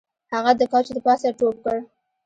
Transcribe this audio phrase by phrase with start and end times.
[0.33, 1.77] هغه د کوچ د پاسه ټوپ کړ